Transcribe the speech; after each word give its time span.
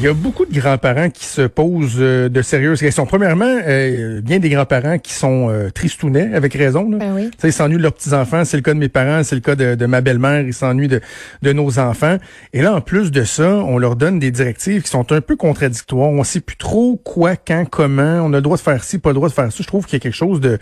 Il 0.00 0.04
y 0.04 0.08
a 0.08 0.14
beaucoup 0.14 0.46
de 0.46 0.58
grands-parents 0.58 1.10
qui 1.10 1.26
se 1.26 1.42
posent 1.42 1.98
euh, 1.98 2.30
de 2.30 2.40
sérieuses 2.40 2.80
questions. 2.80 3.04
Premièrement, 3.04 3.44
euh, 3.44 4.22
bien 4.22 4.38
des 4.38 4.48
grands-parents 4.48 4.98
qui 4.98 5.12
sont 5.12 5.50
euh, 5.50 5.68
tristounets, 5.68 6.32
avec 6.32 6.54
raison. 6.54 6.88
Là. 6.88 6.96
Ben 6.96 7.12
oui. 7.14 7.30
Ils 7.44 7.52
s'ennuient 7.52 7.76
de 7.76 7.82
leurs 7.82 7.92
petits-enfants. 7.92 8.46
C'est 8.46 8.56
le 8.56 8.62
cas 8.62 8.72
de 8.72 8.78
mes 8.78 8.88
parents, 8.88 9.22
c'est 9.24 9.34
le 9.34 9.42
cas 9.42 9.56
de, 9.56 9.74
de 9.74 9.84
ma 9.84 10.00
belle-mère. 10.00 10.40
Ils 10.40 10.54
s'ennuient 10.54 10.88
de, 10.88 11.02
de 11.42 11.52
nos 11.52 11.78
enfants. 11.78 12.16
Et 12.54 12.62
là, 12.62 12.74
en 12.76 12.80
plus 12.80 13.10
de 13.12 13.24
ça, 13.24 13.56
on 13.56 13.76
leur 13.76 13.94
donne 13.94 14.18
des 14.18 14.30
directives 14.30 14.80
qui 14.80 14.88
sont 14.88 15.12
un 15.12 15.20
peu 15.20 15.36
contradictoires. 15.36 16.08
On 16.08 16.24
sait 16.24 16.40
plus 16.40 16.56
trop 16.56 16.96
quoi, 16.96 17.36
quand, 17.36 17.66
comment. 17.68 18.22
On 18.24 18.32
a 18.32 18.36
le 18.36 18.42
droit 18.42 18.56
de 18.56 18.62
faire 18.62 18.82
ci, 18.82 18.96
pas 18.96 19.10
le 19.10 19.16
droit 19.16 19.28
de 19.28 19.34
faire 19.34 19.52
ça. 19.52 19.58
Je 19.62 19.66
trouve 19.66 19.84
qu'il 19.84 19.98
y 19.98 20.00
a 20.00 20.00
quelque 20.00 20.16
chose 20.16 20.40
de 20.40 20.58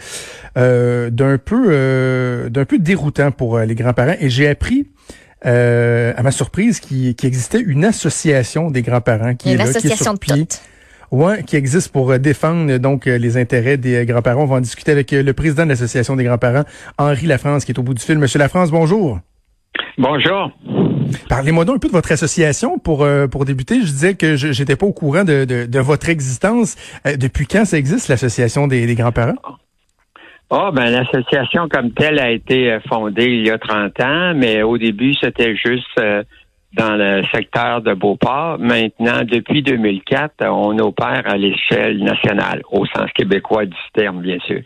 d'un 1.11 1.39
peu 1.39 2.49
d'un 2.51 2.65
peu 2.65 2.79
déroutant 2.81 3.31
pour 3.31 3.61
les 3.61 3.77
grands-parents. 3.77 4.17
Et 4.19 4.31
j'ai 4.31 4.49
appris 4.49 4.89
euh, 5.47 6.13
à 6.17 6.23
ma 6.23 6.31
surprise, 6.31 6.81
qui, 6.81 7.15
qui 7.15 7.27
existait 7.27 7.61
une 7.61 7.85
association 7.85 8.71
des 8.71 8.83
grands-parents 8.83 9.35
qui 9.35 9.49
Une 9.49 9.55
est 9.55 9.59
là, 9.59 9.65
association 9.65 10.15
de 10.15 10.19
qui 10.19 10.31
est 10.33 10.35
sur 10.35 10.47
pied. 10.47 10.49
Ouais, 11.11 11.43
qui 11.43 11.57
existe 11.57 11.91
pour 11.91 12.11
euh, 12.11 12.19
défendre 12.19 12.77
donc 12.77 13.07
euh, 13.07 13.17
les 13.17 13.39
intérêts 13.39 13.79
des 13.79 13.97
euh, 13.97 14.05
grands-parents. 14.05 14.43
On 14.43 14.47
va 14.47 14.57
en 14.57 14.61
discuter 14.61 14.93
avec 14.93 15.11
euh, 15.13 15.23
le 15.23 15.33
président 15.33 15.65
de 15.65 15.71
l'association 15.71 16.17
des 16.17 16.25
grands-parents, 16.25 16.65
Henri 16.99 17.27
Lafrance, 17.27 17.65
qui 17.65 17.73
est 17.73 17.79
au 17.79 17.83
bout 17.83 17.95
du 17.95 18.03
fil. 18.03 18.19
Monsieur 18.19 18.39
Lafrance, 18.39 18.71
bonjour. 18.71 19.19
Bonjour. 19.97 20.53
Parlez-moi 21.29 21.65
donc 21.65 21.77
un 21.77 21.79
peu 21.79 21.89
de 21.89 21.93
votre 21.93 22.13
association 22.13 22.79
pour 22.79 23.03
euh, 23.03 23.27
pour 23.27 23.47
débuter. 23.47 23.81
Je 23.81 23.87
disais 23.91 24.15
que 24.15 24.37
je 24.37 24.53
j'étais 24.53 24.77
pas 24.77 24.85
au 24.87 24.93
courant 24.93 25.25
de, 25.25 25.47
de, 25.47 25.65
de 25.65 25.79
votre 25.81 26.11
existence. 26.11 26.77
Euh, 27.07 27.17
depuis 27.17 27.47
quand 27.47 27.65
ça 27.65 27.79
existe 27.79 28.09
l'association 28.09 28.67
des, 28.69 28.87
des 28.87 28.95
grands-parents? 28.95 29.35
Ah, 30.51 30.71
ben 30.73 30.91
l'association 30.91 31.69
comme 31.69 31.93
telle 31.93 32.19
a 32.19 32.31
été 32.31 32.73
euh, 32.73 32.81
fondée 32.89 33.27
il 33.27 33.47
y 33.47 33.51
a 33.51 33.59
30 33.59 34.01
ans, 34.01 34.33
mais 34.35 34.63
au 34.63 34.79
début, 34.79 35.13
c'était 35.21 35.55
juste 35.55 35.87
euh, 36.01 36.23
dans 36.73 36.97
le 36.97 37.23
secteur 37.35 37.83
de 37.83 37.93
Beauport. 37.93 38.59
Maintenant, 38.59 39.25
depuis 39.25 39.63
2004, 39.63 40.47
on 40.49 40.79
opère 40.79 41.23
à 41.27 41.37
l'échelle 41.37 42.03
nationale, 42.03 42.63
au 42.71 42.87
sens 42.87 43.11
québécois 43.15 43.67
du 43.67 43.77
terme, 43.95 44.21
bien 44.21 44.39
sûr. 44.47 44.61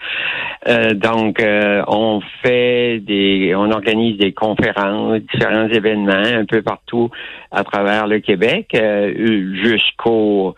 Euh, 0.68 0.94
donc, 0.94 1.40
euh, 1.40 1.82
on 1.88 2.20
fait 2.42 3.00
des, 3.00 3.54
on 3.56 3.70
organise 3.70 4.18
des 4.18 4.32
conférences, 4.32 5.20
différents 5.32 5.68
événements 5.68 6.12
un 6.12 6.44
peu 6.44 6.62
partout 6.62 7.10
à 7.50 7.64
travers 7.64 8.06
le 8.06 8.20
Québec, 8.20 8.68
euh, 8.74 9.54
jusqu'au 9.62 10.54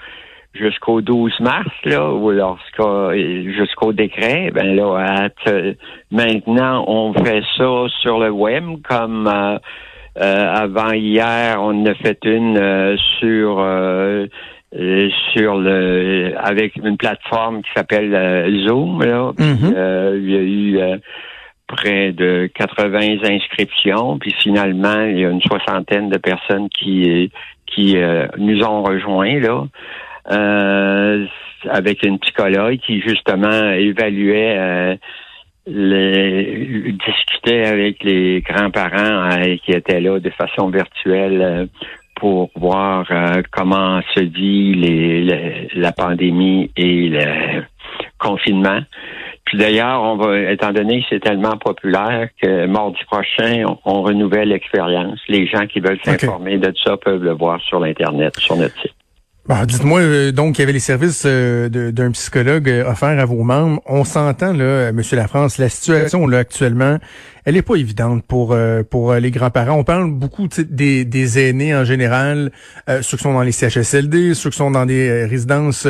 jusqu'au 0.55 1.01
12 1.01 1.41
mars, 1.41 1.67
là, 1.85 2.11
ou 2.13 2.31
lorsqu'au 2.31 3.13
jusqu'au 3.13 3.93
décret, 3.93 4.51
ben 4.55 4.75
là, 4.77 5.29
t- 5.45 5.77
maintenant, 6.11 6.85
on 6.87 7.13
fait 7.13 7.43
ça 7.57 7.87
sur 8.01 8.19
le 8.21 8.31
web, 8.31 8.65
comme 8.89 9.27
euh, 9.27 9.59
euh, 10.21 10.55
avant 10.55 10.93
hier, 10.93 11.59
on 11.61 11.85
a 11.87 11.95
fait 11.95 12.19
une 12.25 12.57
euh, 12.57 12.97
sur 13.19 13.59
euh, 13.59 14.27
euh, 14.77 15.09
sur 15.33 15.57
le 15.57 16.35
avec 16.39 16.77
une 16.77 16.97
plateforme 16.97 17.63
qui 17.63 17.71
s'appelle 17.75 18.15
euh, 18.15 18.67
Zoom. 18.67 19.03
Là, 19.03 19.33
Mhm. 19.39 19.73
euh, 19.77 20.19
il 20.23 20.31
y 20.31 20.37
a 20.37 20.41
eu 20.41 20.79
euh, 20.79 20.97
près 21.67 22.13
de 22.13 22.49
80 22.55 23.25
inscriptions, 23.29 24.19
puis 24.19 24.33
finalement, 24.39 25.03
il 25.05 25.19
y 25.19 25.25
a 25.25 25.31
une 25.31 25.43
soixantaine 25.43 26.11
de 26.11 26.19
personnes 26.19 26.69
qui 26.69 27.31
qui 27.67 27.97
euh, 27.97 28.27
nous 28.39 28.63
ont 28.63 28.83
rejoints 28.85 29.41
là. 29.41 29.65
Euh, 30.31 31.27
avec 31.71 32.03
une 32.05 32.19
psychologue 32.19 32.79
qui 32.79 33.01
justement 33.01 33.71
évaluait 33.73 34.57
euh, 34.59 34.97
les, 35.67 36.95
discutait 37.07 37.65
avec 37.67 38.03
les 38.05 38.43
grands-parents 38.43 39.31
euh, 39.33 39.57
qui 39.65 39.73
étaient 39.73 40.01
là 40.01 40.19
de 40.21 40.31
façon 40.31 40.69
virtuelle 40.69 41.41
euh, 41.43 41.67
pour 42.17 42.51
voir 42.55 43.07
euh, 43.11 43.43
comment 43.51 44.01
se 44.15 44.21
vit 44.21 44.75
les, 44.75 45.21
les- 45.23 45.69
la 45.75 45.93
pandémie 45.93 46.71
et 46.77 47.09
le 47.09 47.63
confinement. 48.19 48.81
Puis 49.45 49.59
d'ailleurs, 49.59 50.01
on 50.03 50.17
va, 50.17 50.39
étant 50.53 50.73
donné 50.73 51.01
que 51.03 51.07
c'est 51.11 51.21
tellement 51.21 51.57
populaire 51.59 52.29
que 52.41 52.67
mardi 52.67 52.99
prochain, 53.11 53.65
on, 53.67 53.79
on 53.85 54.03
renouvelle 54.03 54.49
l'expérience. 54.49 55.21
Les 55.29 55.47
gens 55.47 55.67
qui 55.67 55.81
veulent 55.81 55.99
s'informer 56.03 56.57
de 56.59 56.73
ça 56.83 56.97
peuvent 56.97 57.23
le 57.25 57.33
voir 57.33 57.61
sur 57.63 57.79
l'internet, 57.81 58.37
sur 58.39 58.57
notre 58.57 58.75
site. 58.81 58.95
Bon, 59.47 59.63
dites-moi 59.67 60.01
euh, 60.01 60.33
donc 60.33 60.55
qu'il 60.55 60.63
y 60.63 60.65
avait 60.65 60.73
les 60.73 60.79
services 60.81 61.25
euh, 61.27 61.69
d'un 61.69 62.11
psychologue 62.13 62.67
euh, 62.71 62.91
offerts 62.91 63.19
à 63.21 63.27
vos 63.27 63.43
membres. 63.43 63.83
On 63.85 64.03
s'entend 64.03 64.55
là, 64.55 64.65
euh, 64.65 64.93
Monsieur 64.95 65.17
Lafrance, 65.19 65.59
la 65.59 65.69
situation 65.69 66.27
là 66.27 66.39
actuellement, 66.39 66.99
elle 67.45 67.59
est 67.59 67.63
pas 67.63 67.75
évidente 67.75 68.25
pour 68.27 68.53
euh, 68.55 68.83
pour 68.83 69.13
euh, 69.13 69.21
les 69.21 69.31
grands-parents. 69.31 69.77
On 69.79 69.85
parle 69.85 70.11
beaucoup 70.11 70.49
des, 70.49 71.05
des 71.05 71.39
aînés 71.47 71.77
en 71.77 71.85
général, 71.85 72.53
ceux 73.03 73.19
qui 73.19 73.23
sont 73.23 73.35
dans 73.35 73.43
les 73.43 73.53
CHSLD, 73.53 74.33
ceux 74.33 74.49
qui 74.49 74.57
sont 74.57 74.71
dans 74.71 74.87
des 74.87 75.27
résidences 75.27 75.89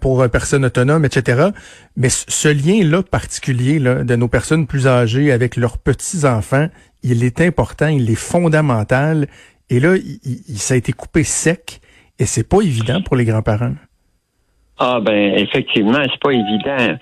pour 0.00 0.30
personnes 0.30 0.64
autonomes, 0.64 1.04
etc. 1.04 1.48
Mais 1.96 2.10
ce- 2.10 2.26
ce 2.28 2.46
lien-là 2.48 3.02
particulier 3.02 3.80
là, 3.80 4.04
de 4.04 4.14
nos 4.14 4.28
personnes 4.28 4.68
plus 4.68 4.86
âgées 4.86 5.32
avec 5.32 5.56
leurs 5.56 5.78
petits 5.78 6.24
enfants, 6.26 6.68
il 7.02 7.24
est 7.24 7.40
important, 7.40 7.88
il 7.88 8.08
est 8.08 8.14
fondamental. 8.14 9.26
Et 9.68 9.80
là, 9.80 9.96
il, 9.96 10.20
il- 10.46 10.58
ça 10.60 10.74
a 10.74 10.76
été 10.76 10.92
coupé 10.92 11.24
sec. 11.24 11.80
Et 12.18 12.26
c'est 12.26 12.48
pas 12.48 12.60
évident 12.60 13.02
pour 13.02 13.16
les 13.16 13.24
grands-parents. 13.24 13.74
Ah 14.78 15.00
ben 15.00 15.34
effectivement, 15.36 16.02
c'est 16.02 16.20
pas 16.20 16.32
évident. 16.32 16.98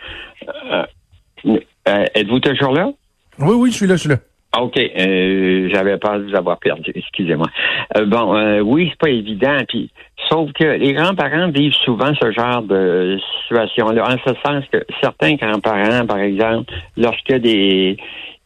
Euh, 0.71 0.87
euh, 1.89 2.07
Êtes-vous 2.15 2.41
toujours 2.41 2.73
là? 2.73 2.91
Oui, 3.39 3.55
oui, 3.55 3.71
je 3.71 3.77
suis 3.77 3.87
là, 3.87 3.97
je 3.97 4.01
suis 4.01 4.09
là. 4.11 4.19
Ah, 4.55 4.63
OK, 4.63 4.77
euh, 4.77 5.71
j'avais 5.73 5.97
peur 5.97 6.19
de 6.19 6.25
vous 6.25 6.37
avoir 6.37 6.59
perdu, 6.59 6.93
excusez-moi. 6.95 7.47
Euh, 7.97 8.05
bon, 8.05 8.37
euh, 8.37 8.61
oui, 8.61 8.89
c'est 8.91 8.99
pas 8.99 9.09
évident. 9.09 9.57
Puis, 9.67 9.91
sauf 10.29 10.53
que 10.53 10.65
les 10.65 10.93
grands-parents 10.93 11.49
vivent 11.49 11.73
souvent 11.85 12.13
ce 12.21 12.31
genre 12.33 12.61
de 12.61 13.19
situation-là, 13.43 14.05
en 14.05 14.19
ce 14.29 14.35
sens 14.45 14.65
que 14.71 14.85
certains 15.03 15.35
grands-parents, 15.37 16.07
par 16.07 16.19
exemple, 16.19 16.71
a 17.03 17.39
des 17.39 17.97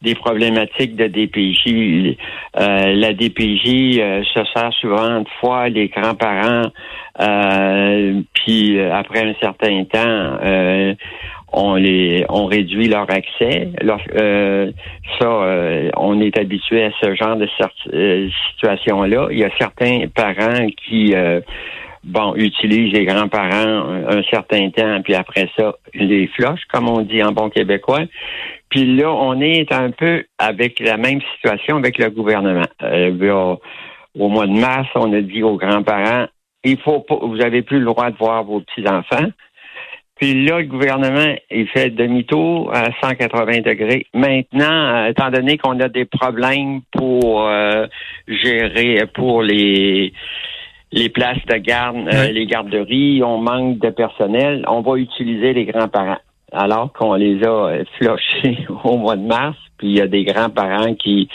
des 0.01 0.13
problématiques 0.13 0.95
de 0.95 1.07
DPJ, 1.07 2.17
euh, 2.59 2.93
la 2.93 3.13
DPJ 3.13 3.97
euh, 3.99 4.23
se 4.23 4.45
sert 4.53 4.71
souvent 4.79 5.21
de 5.21 5.29
fois 5.39 5.69
les 5.69 5.87
grands-parents, 5.87 6.69
euh, 7.19 8.21
puis 8.33 8.77
euh, 8.77 8.93
après 8.93 9.27
un 9.27 9.33
certain 9.41 9.83
temps, 9.85 10.37
euh, 10.43 10.93
on 11.51 11.75
les 11.75 12.25
on 12.29 12.45
réduit 12.45 12.87
leur 12.87 13.09
accès. 13.09 13.69
Euh, 14.15 14.71
ça, 15.19 15.25
euh, 15.25 15.89
on 15.95 16.19
est 16.19 16.37
habitué 16.37 16.83
à 16.85 16.91
ce 17.01 17.15
genre 17.15 17.37
de 17.37 17.47
euh, 17.93 18.29
situation-là. 18.51 19.27
Il 19.31 19.39
y 19.39 19.43
a 19.43 19.49
certains 19.57 20.07
parents 20.13 20.67
qui 20.85 21.15
euh, 21.15 21.39
bon 22.03 22.35
utilisent 22.35 22.93
les 22.93 23.05
grands-parents 23.05 23.85
un, 24.09 24.23
certain 24.29 24.69
temps, 24.69 25.01
puis 25.03 25.15
après 25.15 25.49
ça, 25.57 25.75
les 25.93 26.27
floches, 26.27 26.65
comme 26.71 26.89
on 26.89 27.01
dit 27.01 27.23
en 27.23 27.31
bon 27.31 27.49
québécois. 27.49 28.03
Puis 28.69 28.97
là, 28.97 29.11
on 29.11 29.39
est 29.39 29.71
un 29.71 29.91
peu 29.91 30.25
avec 30.37 30.79
la 30.79 30.97
même 30.97 31.21
situation 31.35 31.77
avec 31.77 31.97
le 31.97 32.09
gouvernement. 32.09 32.67
Euh, 32.83 33.11
là, 33.17 33.55
au 34.19 34.27
mois 34.29 34.47
de 34.47 34.59
mars, 34.59 34.87
on 34.95 35.13
a 35.13 35.21
dit 35.21 35.43
aux 35.43 35.57
grands-parents, 35.57 36.27
il 36.63 36.77
faut 36.79 36.99
pas, 36.99 37.17
vous 37.21 37.41
avez 37.41 37.61
plus 37.61 37.79
le 37.79 37.85
droit 37.85 38.11
de 38.11 38.17
voir 38.17 38.43
vos 38.43 38.59
petits-enfants. 38.61 39.27
Puis 40.19 40.45
là, 40.45 40.59
le 40.59 40.65
gouvernement, 40.65 41.35
il 41.51 41.67
fait 41.67 41.89
demi-tour 41.91 42.71
à 42.73 42.85
180 43.01 43.61
degrés. 43.61 44.07
Maintenant, 44.13 44.65
euh, 44.95 45.09
étant 45.09 45.29
donné 45.29 45.57
qu'on 45.57 45.79
a 45.79 45.89
des 45.89 46.05
problèmes 46.05 46.81
pour 46.91 47.47
euh, 47.47 47.85
gérer, 48.27 49.03
pour 49.13 49.43
les 49.43 50.13
les 50.91 51.09
places 51.09 51.45
de 51.47 51.57
garde, 51.57 52.07
euh, 52.07 52.31
les 52.31 52.45
garderies, 52.45 53.21
on 53.23 53.39
manque 53.39 53.79
de 53.79 53.89
personnel, 53.89 54.63
on 54.67 54.81
va 54.81 54.97
utiliser 54.97 55.53
les 55.53 55.65
grands-parents. 55.65 56.19
Alors 56.53 56.93
qu'on 56.93 57.13
les 57.15 57.43
a 57.43 57.49
euh, 57.49 57.83
flushés 57.97 58.65
au 58.83 58.97
mois 58.97 59.17
de 59.17 59.25
mars, 59.25 59.57
puis 59.77 59.89
il 59.89 59.97
y 59.97 60.01
a 60.01 60.07
des 60.07 60.23
grands-parents 60.23 60.95
qui 60.95 61.29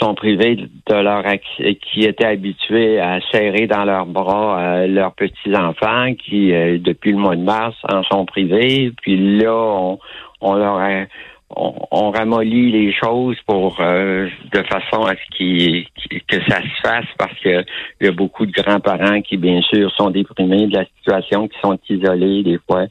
sont 0.00 0.14
privés 0.14 0.56
de 0.56 0.94
leur 0.94 1.26
accès, 1.26 1.76
qui 1.76 2.02
étaient 2.04 2.26
habitués 2.26 3.00
à 3.00 3.20
serrer 3.32 3.66
dans 3.66 3.84
leurs 3.84 4.06
bras 4.06 4.60
euh, 4.60 4.86
leurs 4.86 5.12
petits 5.14 5.54
enfants, 5.54 6.14
qui 6.14 6.52
euh, 6.52 6.78
depuis 6.78 7.12
le 7.12 7.18
mois 7.18 7.36
de 7.36 7.42
mars 7.42 7.76
en 7.90 8.02
sont 8.04 8.24
privés. 8.24 8.92
Puis 9.02 9.38
là, 9.38 9.54
on, 9.54 9.98
on 10.40 10.54
leur 10.54 10.76
a- 10.76 11.06
on, 11.50 12.10
ramollit 12.10 12.70
les 12.70 12.92
choses 12.92 13.36
pour 13.46 13.78
euh, 13.80 14.28
de 14.52 14.62
façon 14.64 15.02
à 15.04 15.14
ce 15.14 15.36
qui, 15.36 15.88
que 16.26 16.36
ça 16.48 16.60
se 16.60 16.80
fasse 16.82 17.06
parce 17.18 17.38
que 17.40 17.64
il 18.00 18.06
y 18.06 18.08
a 18.08 18.12
beaucoup 18.12 18.44
de 18.46 18.52
grands-parents 18.52 19.22
qui 19.22 19.36
bien 19.36 19.60
sûr 19.62 19.90
sont 19.92 20.10
déprimés 20.10 20.66
de 20.66 20.76
la 20.76 20.84
situation, 20.84 21.48
qui 21.48 21.58
sont 21.60 21.78
isolés 21.88 22.42
des 22.42 22.58
fois 22.66 22.86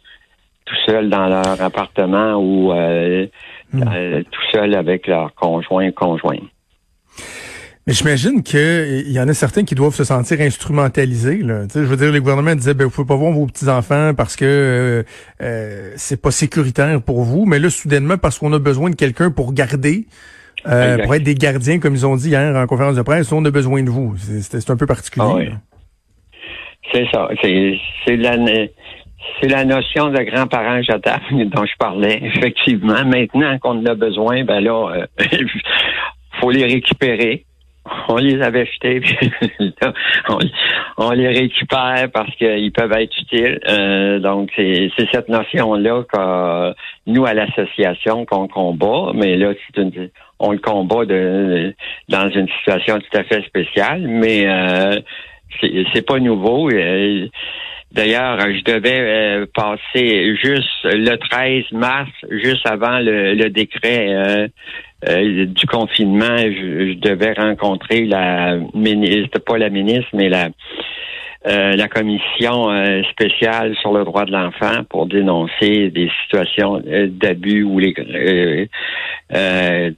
tout 0.66 0.76
seuls 0.86 1.10
dans 1.10 1.28
leur 1.28 1.62
appartement 1.62 2.36
ou 2.36 2.74
euh, 2.74 3.28
hmm. 3.74 3.84
euh, 3.88 4.24
tout 4.24 4.42
seuls 4.52 4.76
avec 4.76 5.08
leur 5.08 5.34
conjoint 5.36 5.92
conjoint. 5.92 6.40
Mais 7.88 7.94
j'imagine 7.94 8.44
qu'il 8.44 9.10
y 9.10 9.18
en 9.18 9.30
a 9.30 9.34
certains 9.34 9.64
qui 9.64 9.74
doivent 9.74 9.96
se 9.96 10.04
sentir 10.04 10.42
instrumentalisés. 10.42 11.38
Là. 11.38 11.62
je 11.74 11.80
veux 11.80 11.96
dire, 11.96 12.12
le 12.12 12.20
gouvernement 12.20 12.54
disait, 12.54 12.74
ben, 12.74 12.84
vous 12.84 12.90
pouvez 12.90 13.08
pas 13.08 13.16
voir 13.16 13.32
vos 13.32 13.46
petits-enfants 13.46 14.14
parce 14.14 14.36
que 14.36 14.44
euh, 14.44 15.04
euh, 15.42 15.94
c'est 15.96 16.22
pas 16.22 16.32
sécuritaire 16.32 17.02
pour 17.02 17.22
vous. 17.22 17.46
Mais 17.46 17.60
là, 17.60 17.70
soudainement, 17.70 18.18
parce 18.18 18.40
qu'on 18.40 18.52
a 18.52 18.60
besoin 18.60 18.90
de 18.90 18.96
quelqu'un 18.96 19.32
pour 19.32 19.54
garder, 19.54 20.06
euh, 20.68 20.98
pour 20.98 21.16
être 21.16 21.24
des 21.24 21.36
gardiens, 21.36 21.80
comme 21.80 21.94
ils 21.94 22.06
ont 22.06 22.18
dit 22.18 22.28
hier 22.28 22.54
en 22.58 22.68
conférence 22.68 22.98
de 22.98 23.04
presse, 23.04 23.32
on 23.32 23.46
a 23.46 23.52
besoin 23.52 23.82
de 23.84 23.90
vous. 23.90 24.16
C'est 24.18 24.70
un 24.70 24.76
peu 24.76 24.86
particulier. 24.86 25.52
Ah 25.54 25.58
c'est 26.92 27.06
ça. 27.14 27.30
C'est 27.42 28.18
la, 28.18 28.36
c'est 29.42 29.48
la 29.48 29.64
notion 29.64 30.10
de 30.10 30.24
grands-parents 30.24 30.82
jetables 30.82 31.50
dont 31.50 31.66
je 31.66 31.78
parlais. 31.80 32.20
Effectivement, 32.36 33.06
maintenant 33.06 33.58
qu'on 33.60 33.80
en 33.80 33.86
a 33.86 33.96
besoin, 33.96 34.44
ben 34.44 34.60
là, 34.60 35.08
les 36.50 36.66
récupérer 36.66 37.46
on 38.10 38.18
les 38.18 38.42
avait 38.42 38.62
achetés, 38.62 39.02
on, 40.98 41.12
les 41.12 41.28
récupère 41.28 42.10
parce 42.14 42.34
qu'ils 42.36 42.72
peuvent 42.72 42.92
être 42.94 43.18
utiles. 43.18 43.60
Euh, 43.68 44.20
donc, 44.20 44.50
c'est 44.56 44.90
cette 45.12 45.30
notion-là 45.30 46.04
que 46.04 46.74
nous, 47.08 47.26
à 47.26 47.34
l'association, 47.34 48.26
qu'on 48.26 48.48
combat, 48.48 49.12
mais 49.14 49.36
là, 49.38 49.54
une, 49.78 50.10
on 50.40 50.52
le 50.52 50.60
combat 50.60 51.06
dans 51.06 52.30
une 52.30 52.48
situation 52.60 53.00
tout 53.00 53.18
à 53.18 53.24
fait 53.24 53.44
spéciale, 53.44 54.02
mais 54.08 54.48
euh, 54.48 55.00
c'est 55.94 56.06
pas 56.06 56.20
nouveau. 56.20 56.70
D'ailleurs, 57.90 58.38
je 58.42 58.64
devais 58.64 59.00
euh, 59.00 59.46
passer 59.54 60.36
juste 60.36 60.84
le 60.84 61.16
13 61.16 61.72
mars, 61.72 62.12
juste 62.30 62.68
avant 62.68 63.00
le, 63.00 63.50
décret 63.50 64.50
du 65.06 65.68
confinement, 65.68 66.38
je, 66.38 66.94
devais 66.96 67.34
rencontrer 67.34 68.06
la 68.06 68.58
ministre, 68.74 69.40
pas 69.40 69.58
la 69.58 69.70
ministre, 69.70 70.10
mais 70.14 70.30
la 70.30 70.50
euh, 71.46 71.76
la 71.76 71.88
commission 71.88 72.70
euh, 72.70 73.04
spéciale 73.12 73.74
sur 73.80 73.94
le 73.94 74.04
droit 74.04 74.26
de 74.26 74.32
l'enfant 74.32 74.84
pour 74.90 75.06
dénoncer 75.06 75.90
des 75.92 76.10
situations 76.24 76.82
d'abus 77.10 77.64
où 77.64 77.80
les 77.80 77.94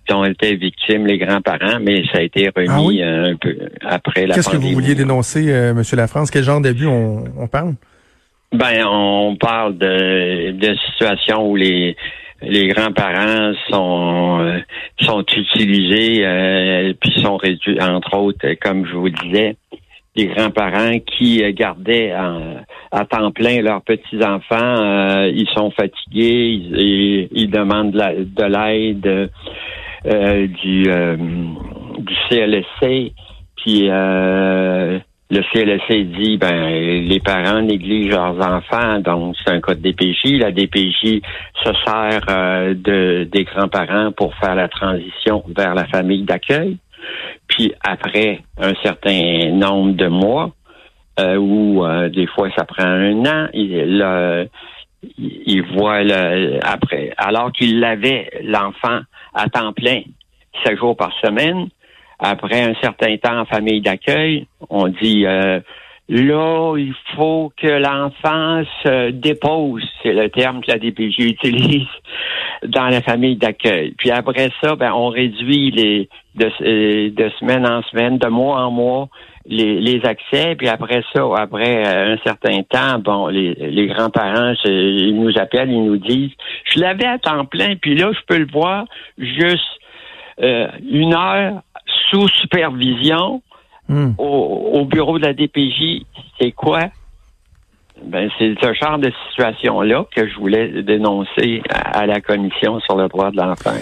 dont 0.07 0.25
étaient 0.25 0.56
victimes 0.56 1.07
les 1.07 1.18
grands-parents, 1.18 1.80
mais 1.81 2.04
ça 2.12 2.19
a 2.19 2.22
été 2.22 2.52
remis 2.56 3.02
ah 3.02 3.30
un 3.30 3.36
peu 3.36 3.57
après 3.81 4.28
la 4.28 4.36
Qu'est-ce 4.36 4.50
que 4.50 4.57
vous 4.57 4.74
vouliez 4.74 4.95
dénoncer, 4.95 5.74
Monsieur 5.74 5.98
Lafrance? 5.98 6.30
Quel 6.30 6.44
genre 6.44 6.62
d'abus 6.62 6.88
on, 6.88 7.24
on 7.38 7.48
parle? 7.48 7.74
Ben, 8.52 8.86
on 8.86 9.36
parle 9.36 9.78
de, 9.78 10.52
de 10.52 10.75
situations 10.92 11.48
où 11.48 11.56
les 11.56 11.95
les 12.42 12.68
grands-parents 12.68 13.54
sont 13.70 14.40
euh, 14.42 14.60
sont 15.02 15.24
utilisés 15.36 16.26
euh, 16.26 16.94
puis 17.00 17.20
sont 17.22 17.38
réduits 17.38 17.82
entre 17.82 18.18
autres 18.18 18.54
comme 18.62 18.86
je 18.86 18.94
vous 18.94 19.10
disais 19.10 19.56
les 20.16 20.28
grands-parents 20.28 21.00
qui 21.00 21.42
gardaient 21.54 22.12
à 22.12 23.06
temps 23.06 23.32
plein 23.32 23.62
leurs 23.62 23.82
petits 23.82 24.24
enfants 24.24 24.82
euh, 24.82 25.32
ils 25.34 25.50
sont 25.50 25.72
fatigués 25.72 26.62
ils, 26.72 27.28
ils 27.32 27.50
demandent 27.50 27.92
de 27.92 28.44
l'aide 28.44 29.30
du 30.62 30.84
du 32.00 32.16
CLSC 32.30 33.14
puis 33.58 33.90
le 35.31 35.42
CLSC 35.54 36.06
dit 36.18 36.38
ben 36.38 36.70
les 37.08 37.20
parents 37.20 37.62
négligent 37.62 38.10
leurs 38.10 38.40
enfants, 38.40 39.00
donc 39.00 39.36
c'est 39.38 39.54
un 39.54 39.60
code 39.60 39.80
DPJ. 39.81 40.40
La 40.40 40.52
DPJ 40.52 41.22
se 41.64 41.72
sert 41.86 42.22
euh, 42.30 42.74
de 42.74 43.28
des 43.31 43.44
grands-parents 43.44 44.12
pour 44.12 44.34
faire 44.36 44.56
la 44.56 44.68
transition 44.68 45.44
vers 45.56 45.76
la 45.76 45.86
famille 45.86 46.24
d'accueil. 46.24 46.78
Puis 47.48 47.74
après 47.84 48.42
un 48.58 48.74
certain 48.84 49.52
nombre 49.52 49.94
de 49.94 50.08
mois, 50.08 50.52
euh, 51.20 51.36
ou 51.36 51.86
euh, 51.86 52.10
des 52.10 52.26
fois 52.26 52.50
ça 52.58 52.66
prend 52.66 52.86
un 52.86 53.26
an, 53.26 53.48
il, 53.54 54.50
il 55.20 55.64
voit 55.76 56.04
le, 56.04 56.60
après, 56.66 57.14
alors 57.18 57.52
qu'il 57.52 57.84
avait 57.84 58.30
l'enfant 58.44 59.02
à 59.34 59.48
temps 59.48 59.74
plein, 59.74 60.02
cinq 60.66 60.78
jours 60.78 60.98
par 60.98 61.12
semaine, 61.24 61.70
après 62.19 62.62
un 62.62 62.74
certain 62.81 63.18
temps 63.18 63.39
en 63.39 63.45
famille 63.45 63.81
d'accueil, 63.81 64.48
on 64.69 64.88
dit 64.88 65.25
euh, 65.25 65.60
là, 66.10 66.75
il 66.77 66.94
faut 67.16 67.51
que 67.56 67.68
l'enfant 67.68 68.63
se 68.83 69.12
dépose, 69.12 69.83
c'est 70.04 70.13
le 70.13 70.30
terme 70.30 70.62
que 70.62 70.71
la 70.71 70.80
DPJ 70.80 71.19
utilise 71.19 71.88
dans 72.68 72.89
la 72.89 73.01
famille 73.01 73.38
d'accueil. 73.38 73.94
Puis 73.98 74.12
après 74.12 74.50
ça, 74.62 74.75
ben, 74.75 74.92
on 74.94 75.07
réduit 75.07 75.71
les 75.71 76.10
de, 76.36 76.51
euh, 76.62 77.10
de 77.12 77.30
semaine 77.39 77.68
en 77.68 77.81
semaine, 77.83 78.18
de 78.18 78.27
mois 78.27 78.62
en 78.62 78.71
mois, 78.71 79.10
les, 79.45 79.80
les 79.80 80.04
accès. 80.06 80.56
Puis 80.56 80.68
après 80.68 81.04
ça, 81.13 81.27
après 81.38 81.88
un 81.88 82.18
certain 82.25 82.62
temps, 82.63 83.00
bon, 83.00 83.27
les, 83.27 83.54
les 83.54 83.88
grands-parents, 83.88 84.54
ils 84.66 85.16
nous 85.16 85.38
appellent, 85.38 85.71
ils 85.71 85.86
nous 85.86 85.98
disent, 85.98 86.31
je 86.66 86.80
l'avais 86.80 87.07
à 87.07 87.18
temps 87.18 87.45
plein, 87.45 87.75
puis 87.75 87.95
là, 87.95 88.12
je 88.13 88.19
peux 88.27 88.39
le 88.39 88.48
voir 88.51 88.86
juste 89.18 89.63
euh, 90.42 90.68
une 90.89 91.13
heure 91.13 91.62
sous 92.10 92.28
supervision 92.28 93.42
hmm. 93.88 94.12
au, 94.18 94.86
bureau 94.86 95.20
de 95.20 95.26
la 95.26 95.34
DPJ, 95.34 96.06
c'est 96.40 96.52
quoi? 96.52 96.82
Ben, 98.04 98.30
c'est 98.38 98.56
ce 98.62 98.74
genre 98.74 98.98
de 98.98 99.12
situation-là 99.30 100.06
que 100.16 100.28
je 100.28 100.36
voulais 100.36 100.84
dénoncer 100.84 101.62
à, 101.70 102.06
la 102.06 102.22
commission 102.22 102.80
sur 102.80 102.96
le 102.96 103.08
droit 103.10 103.32
de 103.32 103.38
l'enfant. 103.38 103.76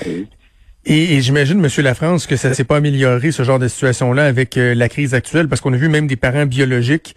Et, 0.90 1.20
j'imagine, 1.20 1.60
Monsieur 1.60 1.84
Lafrance, 1.84 2.28
que 2.28 2.38
ça 2.38 2.54
s'est 2.54 2.64
pas 2.64 2.78
amélioré 2.78 3.32
ce 3.32 3.44
genre 3.44 3.60
de 3.60 3.68
situation-là 3.68 4.26
avec 4.26 4.58
euh, 4.58 4.74
la 4.74 4.88
crise 4.88 5.14
actuelle, 5.14 5.50
parce 5.50 5.60
qu'on 5.60 5.74
a 5.74 5.78
vu 5.78 5.90
même 5.90 6.08
des 6.08 6.16
parents 6.16 6.46
biologiques 6.46 7.14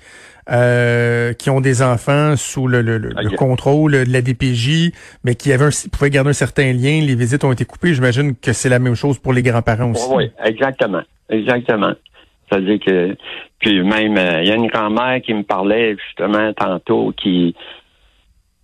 euh, 0.50 1.32
qui 1.34 1.50
ont 1.50 1.60
des 1.60 1.80
enfants 1.80 2.34
sous 2.36 2.66
le, 2.66 2.82
le, 2.82 3.36
contrôle 3.36 3.92
de 3.92 4.12
la 4.12 4.22
DPJ, 4.22 4.90
mais 5.22 5.36
qui 5.36 5.52
avaient 5.52 5.66
un, 5.66 5.88
pouvaient 5.92 6.10
garder 6.10 6.30
un 6.30 6.32
certain 6.32 6.72
lien. 6.72 7.00
Les 7.00 7.14
visites 7.14 7.44
ont 7.44 7.52
été 7.52 7.64
coupées. 7.64 7.94
J'imagine 7.94 8.34
que 8.34 8.52
c'est 8.52 8.68
la 8.68 8.80
même 8.80 8.96
chose 8.96 9.20
pour 9.20 9.32
les 9.32 9.42
grands-parents 9.42 9.92
aussi. 9.92 10.08
Oui, 10.10 10.32
exactement, 10.44 11.02
exactement. 11.28 11.92
C'est-à-dire 12.50 12.80
que 12.84 13.16
puis 13.60 13.82
même 13.82 14.16
euh, 14.16 14.42
il 14.42 14.48
y 14.48 14.50
a 14.50 14.56
une 14.56 14.66
grand-mère 14.66 15.20
qui 15.22 15.32
me 15.32 15.44
parlait 15.44 15.96
justement 16.08 16.52
tantôt 16.54 17.12
qui 17.16 17.54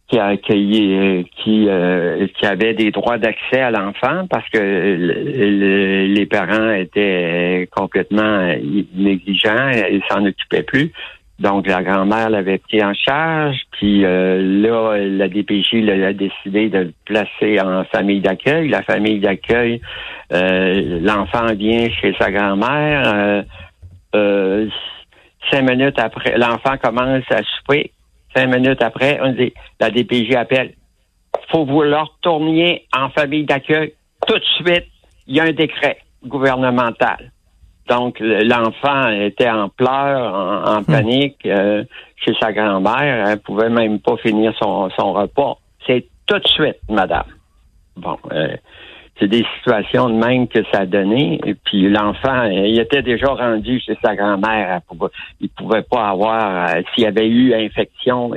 qui 0.09 0.19
a 0.19 0.27
accueilli 0.27 1.25
qui 1.43 1.67
euh, 1.69 2.27
qui 2.39 2.47
avait 2.47 2.75
des 2.75 2.91
droits 2.91 3.19
d'accès 3.19 3.61
à 3.61 3.71
l'enfant 3.71 4.27
parce 4.29 4.49
que 4.51 4.59
les 4.59 6.27
parents 6.27 6.71
étaient 6.71 7.69
complètement 7.75 8.55
négligents, 8.95 9.71
ils 9.91 10.03
s'en 10.09 10.25
occupaient 10.25 10.63
plus. 10.63 10.93
Donc, 11.39 11.67
la 11.67 11.83
grand-mère 11.83 12.31
l'avait 12.31 12.57
pris 12.57 12.83
en 12.83 12.95
charge, 12.95 13.59
puis 13.73 14.07
euh, 14.07 14.41
là, 14.63 14.97
la 14.97 15.29
DPJ 15.29 15.87
a 15.87 16.13
décidé 16.15 16.71
de 16.71 16.79
le 16.79 16.93
placer 17.05 17.61
en 17.61 17.85
famille 17.85 18.21
d'accueil. 18.21 18.69
La 18.69 18.83
famille 18.83 19.21
d'accueil, 19.21 19.83
euh, 20.33 20.99
l'enfant 21.03 21.53
vient 21.55 21.91
chez 21.91 22.15
sa 22.19 22.31
grand-mère. 22.31 23.45
Euh, 24.15 24.67
cinq 25.51 25.63
minutes 25.69 25.99
après, 25.99 26.39
l'enfant 26.39 26.79
commence 26.83 27.25
à 27.31 27.43
souper. 27.43 27.93
Cinq 28.37 28.49
minutes 28.49 28.83
après, 28.83 29.19
on 29.23 29.33
dit, 29.33 29.55
la 29.81 29.91
DPJ 29.91 30.35
appelle. 30.35 30.75
Faut 31.51 31.65
vous 31.65 31.83
le 31.83 31.97
retourniez 31.97 32.87
en 32.95 33.09
famille 33.09 33.45
d'accueil 33.45 33.95
tout 34.27 34.39
de 34.39 34.45
suite. 34.57 34.87
Il 35.27 35.37
y 35.37 35.41
a 35.41 35.45
un 35.45 35.53
décret 35.53 35.99
gouvernemental. 36.23 37.33
Donc, 37.89 38.19
l'enfant 38.21 39.09
était 39.09 39.49
en 39.49 39.69
pleurs, 39.69 40.35
en, 40.35 40.81
hmm. 40.81 40.85
panique 40.85 41.47
euh, 41.47 41.85
chez 42.17 42.35
sa 42.39 42.53
grand-mère. 42.53 43.29
Elle 43.29 43.41
pouvait 43.41 43.71
même 43.71 44.01
pas 44.01 44.17
finir 44.19 44.53
son, 44.61 44.91
son 44.91 45.13
repas. 45.13 45.59
C'est 45.87 46.07
tout 46.27 46.39
de 46.39 46.49
suite, 46.49 46.79
madame. 46.91 47.27
Bon, 47.97 48.19
euh, 48.33 48.57
c'est 49.19 49.29
des 49.29 49.45
situations 49.57 50.11
de 50.11 50.15
même 50.15 50.47
que 50.49 50.61
ça 50.73 50.81
a 50.81 50.87
donné. 50.87 51.41
Et 51.47 51.55
puis 51.55 51.89
l'enfant, 51.89 52.45
il 52.45 52.79
était 52.79 53.03
déjà 53.03 53.29
rendu 53.29 53.81
chez 53.81 53.97
sa 54.05 54.15
grand-mère. 54.15 54.81
Il 55.41 55.49
pouvait 55.51 55.83
pas 55.83 56.09
avoir, 56.09 56.69
euh, 56.69 56.83
s'il 56.95 57.05
y 57.05 57.07
avait 57.07 57.29
eu 57.29 57.55
infection, 57.55 58.33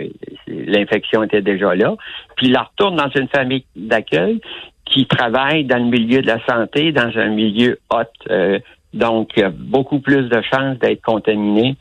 l'infection 0.48 1.24
était 1.24 1.42
déjà 1.42 1.76
là. 1.76 1.96
Puis 2.36 2.48
il 2.48 2.54
la 2.54 2.64
retourne 2.64 2.96
dans 2.96 3.10
une 3.16 3.28
famille 3.28 3.66
d'accueil 3.76 4.40
qui 4.86 5.06
travaille 5.06 5.66
dans 5.66 5.78
le 5.78 5.90
milieu 5.90 6.22
de 6.22 6.28
la 6.28 6.44
santé, 6.46 6.92
dans 6.92 7.12
un 7.16 7.30
milieu 7.30 7.80
hot, 7.92 8.60
donc, 8.94 9.32
il 9.38 9.44
a 9.44 9.50
beaucoup 9.50 10.00
plus 10.00 10.30
de 10.30 10.42
chances 10.42 10.78
d'être 10.80 11.02
contaminé 11.02 11.76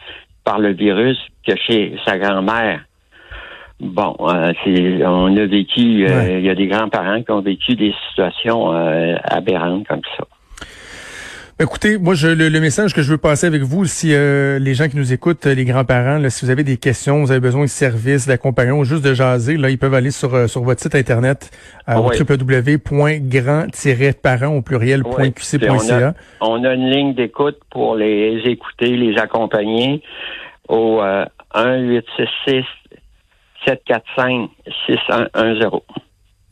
par 0.45 0.59
le 0.59 0.73
virus 0.73 1.19
que 1.47 1.57
chez 1.57 1.97
sa 2.07 2.19
grand-mère. 2.19 2.85
Bon, 3.81 4.17
euh, 4.21 4.53
c'est, 4.65 5.07
on 5.07 5.37
a 5.37 5.47
vécu, 5.47 6.05
euh, 6.05 6.39
il 6.39 6.45
y 6.45 6.51
a 6.51 6.57
des 6.57 6.67
grands-parents 6.67 7.23
qui 7.23 7.31
ont 7.31 7.41
vécu 7.41 7.77
des 7.77 7.95
situations 8.09 8.75
euh, 8.75 9.15
aberrantes 9.23 9.87
comme 9.87 10.01
ça. 10.17 10.25
Écoutez, 11.61 11.99
moi, 11.99 12.15
je, 12.15 12.29
le, 12.29 12.61
message 12.61 12.93
que 12.93 13.03
je 13.03 13.11
veux 13.11 13.19
passer 13.19 13.47
avec 13.47 13.63
vous, 13.63 13.85
si 13.85 14.11
les 14.11 14.75
gens 14.75 14.89
qui 14.89 14.97
nous 14.97 15.13
écoutent, 15.13 15.45
les 15.45 15.65
grands-parents, 15.65 16.21
si 16.31 16.45
vous 16.45 16.53
avez 16.53 16.63
des 16.63 16.77
questions, 16.77 17.21
vous 17.21 17.33
avez 17.33 17.41
besoin 17.41 17.65
de 17.65 17.69
services, 17.69 18.29
d'accompagnement, 18.29 18.85
juste 18.85 19.05
de 19.05 19.13
jaser, 19.13 19.57
là, 19.57 19.69
ils 19.69 19.79
peuvent 19.79 19.95
aller 19.95 20.13
sur, 20.13 20.49
sur 20.49 20.63
votre 20.63 20.81
site 20.81 20.95
internet 20.95 21.51
à 21.85 22.01
www.grand-parents 22.01 24.55
au 24.55 24.63
pluriel.qc.ca. 24.63 26.15
on, 26.41 26.63
a 26.63 26.75
une 26.75 26.91
ligne 26.91 27.15
d'écoute 27.15 27.59
pour 27.71 27.97
les 27.97 28.41
écouter, 28.45 28.97
les 28.97 29.19
accompagner 29.19 30.01
au 30.69 31.03
1866 31.57 32.65
745 33.65 34.51
6110. 34.87 35.81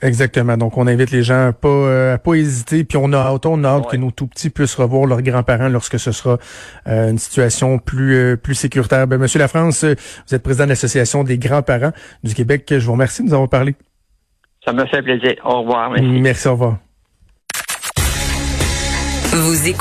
Exactement. 0.03 0.59
Donc, 0.59 0.77
on 0.77 0.87
invite 0.87 1.11
les 1.11 1.23
gens 1.23 1.49
à 1.49 1.53
pas, 1.53 1.69
euh, 1.69 2.19
pas 2.19 2.35
hésiter. 2.35 2.85
Puis, 2.85 2.99
on 2.99 3.13
a 3.13 3.19
hâte, 3.19 3.47
on 3.47 3.65
a 3.65 3.69
hâte 3.69 3.91
que 3.91 3.97
nos 3.97 4.11
tout 4.11 4.27
petits 4.27 4.51
puissent 4.51 4.75
revoir 4.75 5.07
leurs 5.07 5.23
grands-parents 5.23 5.69
lorsque 5.69 5.99
ce 5.99 6.13
sera 6.13 6.37
euh, 6.87 7.11
une 7.11 7.19
situation 7.19 7.79
plus 7.79 8.15
euh, 8.15 8.37
plus 8.37 8.55
sécuritaire. 8.55 9.07
Ben, 9.07 9.19
Monsieur 9.19 9.39
Lafrance, 9.39 9.85
vous 9.85 10.35
êtes 10.35 10.43
président 10.43 10.65
de 10.65 10.71
l'Association 10.71 11.25
des 11.25 11.39
grands-parents 11.39 11.93
du 12.23 12.35
Québec. 12.35 12.67
Je 12.69 12.85
vous 12.85 12.93
remercie 12.93 13.23
de 13.23 13.29
nous 13.29 13.35
avoir 13.35 13.49
parlé. 13.49 13.75
Ça 14.65 14.73
me 14.73 14.85
fait 14.87 15.01
plaisir. 15.01 15.35
Au 15.45 15.61
revoir. 15.61 15.91
Merci. 15.91 16.21
Merci, 16.21 16.49
au 16.49 16.53
revoir. 16.53 16.77
Vous 19.33 19.69